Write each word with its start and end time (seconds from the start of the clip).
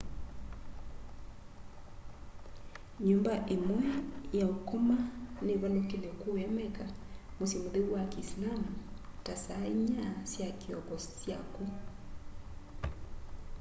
nyumba 3.05 3.33
imwe 3.55 3.79
ya 4.37 4.45
ukoma 4.55 4.97
nivalukile 5.45 6.09
kuuya 6.19 6.47
mecca 6.57 6.85
musyi 7.37 7.57
mutheu 7.63 7.89
wa 7.95 8.01
kiisilaamu 8.11 8.69
ta 9.25 9.33
saa 9.43 9.65
inya 9.81 10.05
sya 10.31 10.47
kioko 10.59 10.95
saa 11.03 11.17
syaku 11.21 11.63